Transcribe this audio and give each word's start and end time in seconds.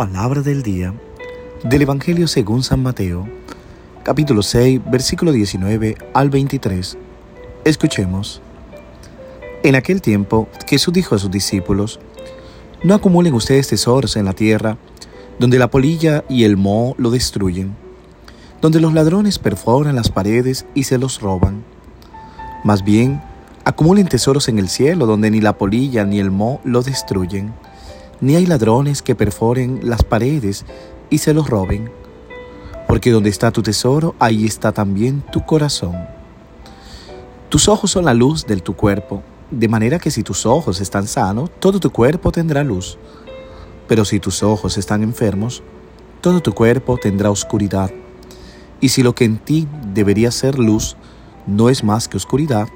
Palabra 0.00 0.40
del 0.40 0.62
día 0.62 0.94
del 1.62 1.82
Evangelio 1.82 2.26
según 2.26 2.62
San 2.62 2.82
Mateo, 2.82 3.28
capítulo 4.02 4.42
6, 4.42 4.80
versículo 4.90 5.30
19 5.30 5.94
al 6.14 6.30
23. 6.30 6.96
Escuchemos. 7.66 8.40
En 9.62 9.74
aquel 9.74 10.00
tiempo 10.00 10.48
Jesús 10.66 10.94
dijo 10.94 11.14
a 11.14 11.18
sus 11.18 11.30
discípulos, 11.30 12.00
No 12.82 12.94
acumulen 12.94 13.34
ustedes 13.34 13.68
tesoros 13.68 14.16
en 14.16 14.24
la 14.24 14.32
tierra, 14.32 14.78
donde 15.38 15.58
la 15.58 15.68
polilla 15.68 16.24
y 16.30 16.44
el 16.44 16.56
moho 16.56 16.94
lo 16.96 17.10
destruyen, 17.10 17.76
donde 18.62 18.80
los 18.80 18.94
ladrones 18.94 19.38
perforan 19.38 19.96
las 19.96 20.08
paredes 20.08 20.64
y 20.74 20.84
se 20.84 20.96
los 20.96 21.20
roban. 21.20 21.62
Más 22.64 22.84
bien, 22.84 23.20
acumulen 23.66 24.08
tesoros 24.08 24.48
en 24.48 24.58
el 24.58 24.70
cielo, 24.70 25.04
donde 25.04 25.30
ni 25.30 25.42
la 25.42 25.58
polilla 25.58 26.06
ni 26.06 26.20
el 26.20 26.30
moho 26.30 26.58
lo 26.64 26.80
destruyen 26.80 27.52
ni 28.20 28.36
hay 28.36 28.46
ladrones 28.46 29.02
que 29.02 29.14
perforen 29.14 29.80
las 29.82 30.02
paredes 30.02 30.64
y 31.08 31.18
se 31.18 31.34
los 31.34 31.48
roben, 31.48 31.90
porque 32.86 33.10
donde 33.10 33.30
está 33.30 33.50
tu 33.50 33.62
tesoro, 33.62 34.14
ahí 34.18 34.44
está 34.44 34.72
también 34.72 35.22
tu 35.32 35.44
corazón. 35.44 35.94
Tus 37.48 37.68
ojos 37.68 37.90
son 37.90 38.04
la 38.04 38.14
luz 38.14 38.46
de 38.46 38.56
tu 38.56 38.74
cuerpo, 38.74 39.22
de 39.50 39.68
manera 39.68 39.98
que 39.98 40.10
si 40.10 40.22
tus 40.22 40.46
ojos 40.46 40.80
están 40.80 41.06
sanos, 41.06 41.50
todo 41.58 41.80
tu 41.80 41.90
cuerpo 41.90 42.30
tendrá 42.30 42.62
luz. 42.62 42.98
Pero 43.88 44.04
si 44.04 44.20
tus 44.20 44.42
ojos 44.42 44.78
están 44.78 45.02
enfermos, 45.02 45.62
todo 46.20 46.40
tu 46.40 46.52
cuerpo 46.52 46.96
tendrá 46.96 47.30
oscuridad. 47.30 47.90
Y 48.80 48.90
si 48.90 49.02
lo 49.02 49.14
que 49.14 49.24
en 49.24 49.38
ti 49.38 49.66
debería 49.92 50.30
ser 50.30 50.58
luz 50.58 50.96
no 51.46 51.68
es 51.68 51.82
más 51.82 52.06
que 52.06 52.16
oscuridad, 52.16 52.68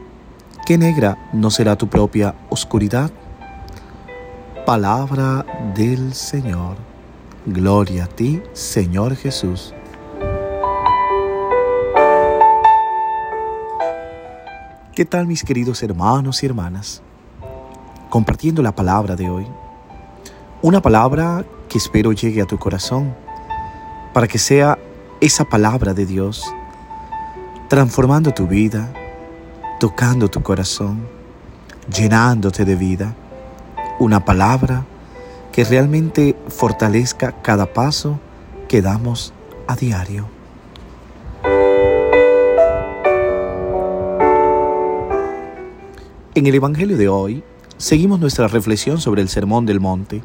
¿qué 0.67 0.77
negra 0.77 1.31
no 1.33 1.51
será 1.51 1.77
tu 1.77 1.89
propia 1.89 2.35
oscuridad? 2.51 3.13
Palabra 4.67 5.45
del 5.75 6.15
Señor. 6.15 6.79
Gloria 7.45 8.05
a 8.05 8.07
ti, 8.07 8.43
Señor 8.55 9.15
Jesús. 9.15 9.75
¿Qué 14.95 15.05
tal 15.05 15.27
mis 15.27 15.45
queridos 15.45 15.83
hermanos 15.83 16.43
y 16.43 16.47
hermanas? 16.47 17.03
Compartiendo 18.09 18.63
la 18.63 18.75
palabra 18.75 19.17
de 19.17 19.29
hoy. 19.29 19.47
Una 20.63 20.81
palabra 20.81 21.45
que 21.69 21.77
espero 21.77 22.13
llegue 22.13 22.41
a 22.41 22.47
tu 22.47 22.59
corazón 22.59 23.15
para 24.15 24.27
que 24.27 24.39
sea 24.39 24.79
esa 25.21 25.45
palabra 25.45 25.93
de 25.93 26.07
Dios, 26.07 26.43
transformando 27.69 28.33
tu 28.33 28.47
vida, 28.47 28.91
tocando 29.79 30.29
tu 30.29 30.43
corazón, 30.43 31.07
llenándote 31.95 32.65
de 32.65 32.77
vida 32.77 33.15
una 33.99 34.25
palabra 34.25 34.85
que 35.53 35.65
realmente 35.65 36.37
fortalezca 36.49 37.33
cada 37.43 37.73
paso 37.73 38.19
que 38.69 38.83
damos 38.83 39.33
a 39.67 39.77
diario. 39.77 40.29
En 46.35 46.47
el 46.47 46.55
Evangelio 46.57 46.97
de 46.97 47.09
hoy 47.09 47.45
seguimos 47.77 48.19
nuestra 48.19 48.49
reflexión 48.49 49.01
sobre 49.01 49.23
el 49.23 49.29
Sermón 49.29 49.67
del 49.67 49.79
Monte. 49.79 50.23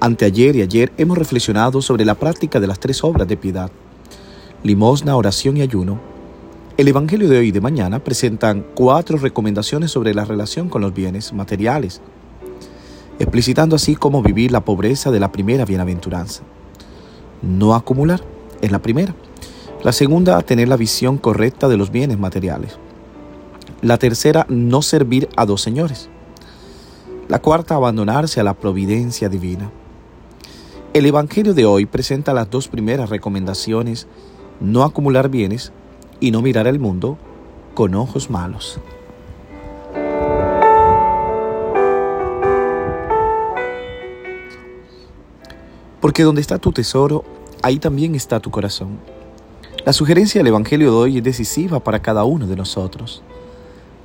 Anteayer 0.00 0.56
y 0.56 0.62
ayer 0.62 0.92
hemos 0.96 1.18
reflexionado 1.18 1.82
sobre 1.82 2.06
la 2.06 2.14
práctica 2.14 2.60
de 2.60 2.66
las 2.66 2.80
tres 2.80 3.04
obras 3.04 3.28
de 3.28 3.36
piedad, 3.36 3.70
limosna, 4.62 5.16
oración 5.16 5.58
y 5.58 5.60
ayuno. 5.60 6.00
El 6.78 6.88
Evangelio 6.88 7.28
de 7.28 7.38
hoy 7.38 7.48
y 7.48 7.52
de 7.52 7.60
mañana 7.60 7.98
presentan 7.98 8.64
cuatro 8.74 9.18
recomendaciones 9.18 9.90
sobre 9.90 10.14
la 10.14 10.24
relación 10.24 10.70
con 10.70 10.80
los 10.80 10.94
bienes 10.94 11.34
materiales, 11.34 12.00
explicitando 13.18 13.76
así 13.76 13.94
cómo 13.96 14.22
vivir 14.22 14.52
la 14.52 14.64
pobreza 14.64 15.10
de 15.10 15.20
la 15.20 15.32
primera 15.32 15.64
bienaventuranza. 15.64 16.42
No 17.42 17.74
acumular 17.74 18.22
es 18.60 18.72
la 18.72 18.80
primera. 18.80 19.14
La 19.82 19.92
segunda, 19.92 20.40
tener 20.42 20.68
la 20.68 20.76
visión 20.76 21.18
correcta 21.18 21.68
de 21.68 21.76
los 21.76 21.90
bienes 21.90 22.18
materiales. 22.18 22.78
La 23.82 23.98
tercera, 23.98 24.46
no 24.48 24.80
servir 24.80 25.28
a 25.36 25.44
dos 25.44 25.60
señores. 25.60 26.08
La 27.28 27.40
cuarta, 27.40 27.74
abandonarse 27.74 28.40
a 28.40 28.44
la 28.44 28.54
providencia 28.54 29.28
divina. 29.28 29.70
El 30.94 31.06
Evangelio 31.06 31.54
de 31.54 31.66
hoy 31.66 31.86
presenta 31.86 32.32
las 32.32 32.50
dos 32.50 32.68
primeras 32.68 33.10
recomendaciones, 33.10 34.06
no 34.60 34.84
acumular 34.84 35.28
bienes 35.28 35.72
y 36.20 36.30
no 36.30 36.40
mirar 36.40 36.68
al 36.68 36.78
mundo 36.78 37.18
con 37.74 37.94
ojos 37.94 38.30
malos. 38.30 38.80
Porque 46.04 46.22
donde 46.22 46.42
está 46.42 46.58
tu 46.58 46.70
tesoro, 46.70 47.24
ahí 47.62 47.78
también 47.78 48.14
está 48.14 48.38
tu 48.38 48.50
corazón. 48.50 48.98
La 49.86 49.94
sugerencia 49.94 50.38
del 50.38 50.48
Evangelio 50.48 50.90
de 50.90 50.96
hoy 50.98 51.16
es 51.16 51.24
decisiva 51.24 51.80
para 51.80 52.02
cada 52.02 52.24
uno 52.24 52.46
de 52.46 52.56
nosotros. 52.56 53.22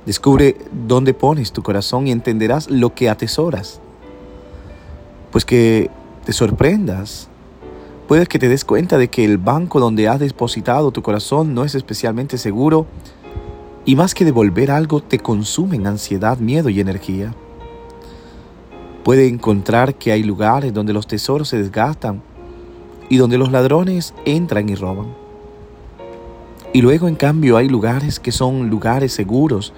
Descubre 0.06 0.56
dónde 0.88 1.12
pones 1.12 1.52
tu 1.52 1.62
corazón 1.62 2.06
y 2.06 2.10
entenderás 2.10 2.70
lo 2.70 2.94
que 2.94 3.10
atesoras. 3.10 3.82
Pues 5.30 5.44
que 5.44 5.90
te 6.24 6.32
sorprendas. 6.32 7.28
Puedes 8.08 8.28
que 8.28 8.38
te 8.38 8.48
des 8.48 8.64
cuenta 8.64 8.96
de 8.96 9.08
que 9.08 9.22
el 9.22 9.36
banco 9.36 9.78
donde 9.78 10.08
has 10.08 10.20
depositado 10.20 10.92
tu 10.92 11.02
corazón 11.02 11.52
no 11.52 11.64
es 11.64 11.74
especialmente 11.74 12.38
seguro 12.38 12.86
y 13.84 13.94
más 13.94 14.14
que 14.14 14.24
devolver 14.24 14.70
algo 14.70 15.02
te 15.02 15.18
consumen 15.18 15.86
ansiedad, 15.86 16.38
miedo 16.38 16.70
y 16.70 16.80
energía. 16.80 17.34
Puede 19.04 19.28
encontrar 19.28 19.94
que 19.94 20.12
hay 20.12 20.22
lugares 20.22 20.74
donde 20.74 20.92
los 20.92 21.06
tesoros 21.06 21.48
se 21.48 21.58
desgastan 21.58 22.22
y 23.08 23.16
donde 23.16 23.38
los 23.38 23.50
ladrones 23.50 24.14
entran 24.24 24.68
y 24.68 24.74
roban. 24.74 25.08
Y 26.72 26.82
luego 26.82 27.08
en 27.08 27.16
cambio 27.16 27.56
hay 27.56 27.68
lugares 27.68 28.20
que 28.20 28.30
son 28.30 28.70
lugares 28.70 29.12
seguros, 29.12 29.72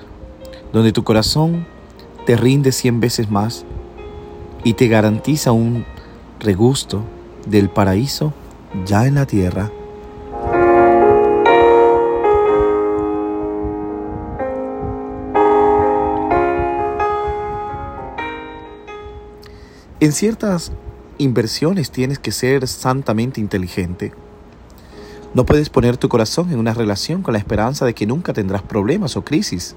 donde 0.72 0.93
tu 0.93 1.05
corazón 1.05 1.66
te 2.27 2.37
rinde 2.37 2.72
cien 2.72 3.00
veces 3.00 3.31
más 3.31 3.65
y 4.65 4.75
te 4.75 4.88
garantiza 4.88 5.53
un 5.53 5.84
regusto 6.41 7.03
del 7.47 7.71
paraíso 7.71 8.32
ya 8.84 9.06
en 9.06 9.15
la 9.15 9.27
tierra. 9.27 9.71
En 20.02 20.10
ciertas 20.10 20.72
inversiones 21.18 21.92
tienes 21.92 22.18
que 22.18 22.32
ser 22.32 22.66
santamente 22.66 23.40
inteligente. 23.40 24.12
No 25.32 25.46
puedes 25.46 25.70
poner 25.70 25.96
tu 25.96 26.08
corazón 26.08 26.50
en 26.50 26.58
una 26.58 26.74
relación 26.74 27.22
con 27.22 27.34
la 27.34 27.38
esperanza 27.38 27.86
de 27.86 27.94
que 27.94 28.04
nunca 28.04 28.32
tendrás 28.32 28.62
problemas 28.62 29.16
o 29.16 29.22
crisis. 29.22 29.76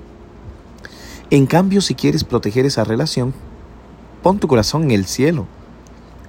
En 1.30 1.46
cambio, 1.46 1.80
si 1.80 1.94
quieres 1.94 2.24
proteger 2.24 2.66
esa 2.66 2.84
relación, 2.84 3.36
pon 4.24 4.40
tu 4.40 4.48
corazón 4.48 4.86
en 4.86 4.90
el 4.90 5.06
cielo 5.06 5.46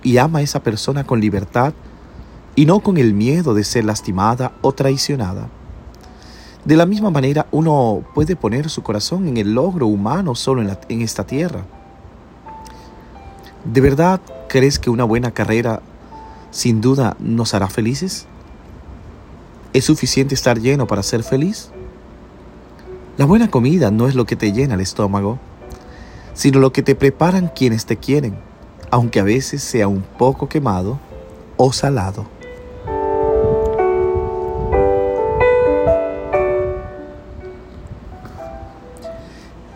y 0.03 0.19
ama 0.19 0.41
a 0.41 0.43
esa 0.43 0.63
persona 0.63 1.05
con 1.05 1.23
libertad 1.23 1.73
y 2.55 2.67
no 2.67 2.81
con 2.81 2.99
el 2.99 3.15
miedo 3.15 3.55
de 3.55 3.65
ser 3.65 3.87
lastimada 3.87 4.53
o 4.61 4.73
traicionada. 4.73 5.49
De 6.67 6.77
la 6.77 6.85
misma 6.85 7.09
manera, 7.09 7.47
uno 7.51 8.05
puede 8.15 8.37
poner 8.37 8.69
su 8.69 8.83
corazón 8.83 9.27
en 9.27 9.39
el 9.39 9.55
logro 9.55 9.87
humano 9.87 10.35
solo 10.35 10.61
en, 10.61 10.77
en 10.91 11.01
esta 11.01 11.25
tierra 11.25 11.65
¿De 13.73 13.81
verdad 13.81 14.21
crees 14.49 14.79
que 14.79 14.91
una 14.91 15.03
buena 15.03 15.33
carrera 15.33 15.83
sin 16.53 16.81
duda 16.81 17.17
nos 17.19 17.53
hará 17.53 17.69
felices? 17.69 18.27
¿Es 19.73 19.85
suficiente 19.85 20.37
estar 20.37 20.61
lleno 20.61 20.87
para 20.87 21.03
ser 21.03 21.25
feliz? 21.25 21.71
La 23.17 23.25
buena 23.25 23.51
comida 23.51 23.91
no 23.91 24.07
es 24.07 24.15
lo 24.15 24.25
que 24.25 24.37
te 24.37 24.53
llena 24.53 24.75
el 24.75 24.81
estómago, 24.81 25.41
sino 26.33 26.61
lo 26.61 26.73
que 26.73 26.83
te 26.83 26.95
preparan 26.95 27.51
quienes 27.55 27.87
te 27.87 27.97
quieren, 27.97 28.37
aunque 28.93 29.19
a 29.19 29.25
veces 29.25 29.65
sea 29.65 29.89
un 29.89 30.03
poco 30.03 30.49
quemado 30.49 31.01
o 31.57 31.73
salado. 31.73 32.25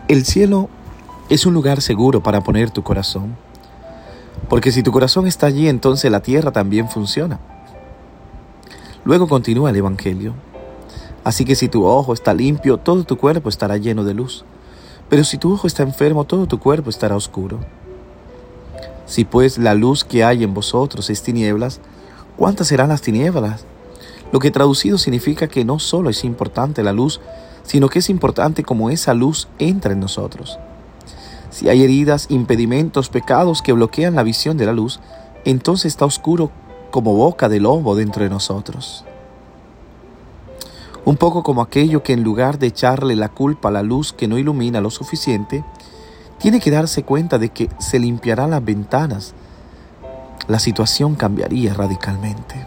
El 0.07 0.25
cielo 0.25 0.69
es 1.29 1.45
un 1.45 1.53
lugar 1.53 1.81
seguro 1.81 2.23
para 2.23 2.41
poner 2.41 2.71
tu 2.71 2.83
corazón 2.83 3.35
porque 4.51 4.73
si 4.73 4.83
tu 4.83 4.91
corazón 4.91 5.27
está 5.27 5.47
allí, 5.47 5.69
entonces 5.69 6.11
la 6.11 6.19
tierra 6.19 6.51
también 6.51 6.89
funciona. 6.89 7.39
Luego 9.05 9.29
continúa 9.29 9.69
el 9.69 9.77
Evangelio. 9.77 10.33
Así 11.23 11.45
que 11.45 11.55
si 11.55 11.69
tu 11.69 11.85
ojo 11.85 12.11
está 12.13 12.33
limpio, 12.33 12.75
todo 12.75 13.05
tu 13.05 13.15
cuerpo 13.15 13.47
estará 13.47 13.77
lleno 13.77 14.03
de 14.03 14.13
luz. 14.13 14.43
Pero 15.07 15.23
si 15.23 15.37
tu 15.37 15.53
ojo 15.53 15.67
está 15.67 15.83
enfermo, 15.83 16.25
todo 16.25 16.47
tu 16.47 16.59
cuerpo 16.59 16.89
estará 16.89 17.15
oscuro. 17.15 17.61
Si 19.05 19.23
pues 19.23 19.57
la 19.57 19.73
luz 19.73 20.03
que 20.03 20.25
hay 20.25 20.43
en 20.43 20.53
vosotros 20.53 21.09
es 21.09 21.23
tinieblas, 21.23 21.79
¿cuántas 22.35 22.67
serán 22.67 22.89
las 22.89 23.01
tinieblas? 23.01 23.63
Lo 24.33 24.39
que 24.39 24.51
traducido 24.51 24.97
significa 24.97 25.47
que 25.47 25.63
no 25.63 25.79
solo 25.79 26.09
es 26.09 26.25
importante 26.25 26.83
la 26.83 26.91
luz, 26.91 27.21
sino 27.63 27.87
que 27.87 27.99
es 27.99 28.09
importante 28.09 28.63
como 28.63 28.89
esa 28.89 29.13
luz 29.13 29.47
entra 29.59 29.93
en 29.93 30.01
nosotros. 30.01 30.59
Si 31.51 31.69
hay 31.69 31.83
heridas, 31.83 32.27
impedimentos, 32.29 33.09
pecados 33.09 33.61
que 33.61 33.73
bloquean 33.73 34.15
la 34.15 34.23
visión 34.23 34.57
de 34.57 34.65
la 34.65 34.73
luz, 34.73 34.99
entonces 35.45 35.87
está 35.87 36.05
oscuro 36.05 36.49
como 36.91 37.13
boca 37.13 37.49
de 37.49 37.59
lobo 37.59 37.95
dentro 37.95 38.23
de 38.23 38.29
nosotros. 38.29 39.05
Un 41.03 41.17
poco 41.17 41.43
como 41.43 41.61
aquello 41.61 42.03
que 42.03 42.13
en 42.13 42.23
lugar 42.23 42.57
de 42.57 42.67
echarle 42.67 43.15
la 43.15 43.29
culpa 43.29 43.69
a 43.69 43.71
la 43.71 43.83
luz 43.83 44.13
que 44.13 44.27
no 44.27 44.37
ilumina 44.37 44.81
lo 44.81 44.91
suficiente, 44.91 45.63
tiene 46.37 46.59
que 46.59 46.71
darse 46.71 47.03
cuenta 47.03 47.37
de 47.37 47.49
que 47.49 47.69
se 47.79 47.99
limpiarán 47.99 48.51
las 48.51 48.63
ventanas. 48.63 49.33
La 50.47 50.59
situación 50.59 51.15
cambiaría 51.15 51.73
radicalmente. 51.73 52.65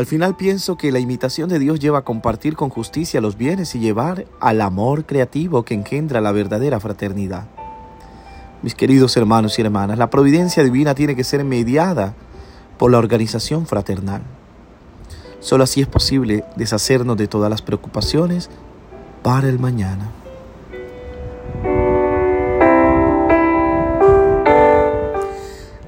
Al 0.00 0.06
final 0.06 0.34
pienso 0.34 0.78
que 0.78 0.92
la 0.92 0.98
imitación 0.98 1.50
de 1.50 1.58
Dios 1.58 1.78
lleva 1.78 1.98
a 1.98 2.04
compartir 2.04 2.56
con 2.56 2.70
justicia 2.70 3.20
los 3.20 3.36
bienes 3.36 3.74
y 3.74 3.80
llevar 3.80 4.24
al 4.40 4.62
amor 4.62 5.04
creativo 5.04 5.62
que 5.62 5.74
engendra 5.74 6.22
la 6.22 6.32
verdadera 6.32 6.80
fraternidad. 6.80 7.48
Mis 8.62 8.74
queridos 8.74 9.14
hermanos 9.18 9.58
y 9.58 9.60
hermanas, 9.60 9.98
la 9.98 10.08
providencia 10.08 10.64
divina 10.64 10.94
tiene 10.94 11.14
que 11.14 11.22
ser 11.22 11.44
mediada 11.44 12.14
por 12.78 12.90
la 12.90 12.96
organización 12.96 13.66
fraternal. 13.66 14.22
Solo 15.38 15.64
así 15.64 15.82
es 15.82 15.86
posible 15.86 16.44
deshacernos 16.56 17.18
de 17.18 17.28
todas 17.28 17.50
las 17.50 17.60
preocupaciones 17.60 18.48
para 19.22 19.50
el 19.50 19.58
mañana. 19.58 20.12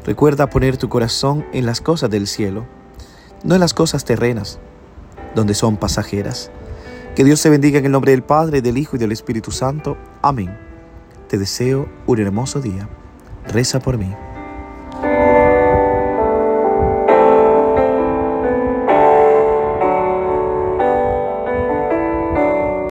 Recuerda 0.05 0.50
poner 0.50 0.76
tu 0.76 0.91
corazón 0.91 1.47
en 1.55 1.65
las 1.65 1.81
cosas 1.81 2.11
del 2.11 2.26
cielo, 2.26 2.67
no 3.44 3.55
en 3.55 3.61
las 3.61 3.75
cosas 3.75 4.05
terrenas, 4.05 4.59
donde 5.35 5.55
son 5.55 5.77
pasajeras. 5.77 6.50
Que 7.15 7.25
Dios 7.25 7.43
te 7.43 7.50
bendiga 7.50 7.79
en 7.79 7.87
el 7.87 7.93
nombre 7.93 8.12
del 8.12 8.23
Padre, 8.23 8.62
del 8.62 8.79
Hijo 8.79 8.97
y 8.97 8.99
del 8.99 9.12
Espíritu 9.12 9.50
Santo. 9.50 9.97
Amén. 10.23 10.56
Te 11.29 11.39
deseo 11.39 11.89
un 12.06 12.21
hermoso 12.21 12.61
día. 12.61 12.89
Reza 13.49 13.81
por 13.81 13.99
mí. 13.99 14.15